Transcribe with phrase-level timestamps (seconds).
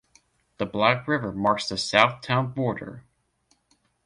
[0.57, 3.03] The Black River marks the south town border.